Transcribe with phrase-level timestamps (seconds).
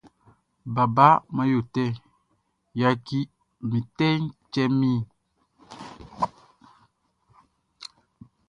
[0.73, 1.85] Baba man yo tɛ,
[2.79, 3.19] yatchi
[3.69, 4.09] mi tɛ
[4.51, 5.05] tchɛ mi he.